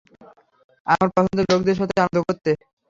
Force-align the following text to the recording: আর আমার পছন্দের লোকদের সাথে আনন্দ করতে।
আর 0.87 0.95
আমার 0.95 1.09
পছন্দের 1.15 1.45
লোকদের 1.51 1.77
সাথে 1.79 1.95
আনন্দ 1.97 2.17
করতে। 2.27 2.51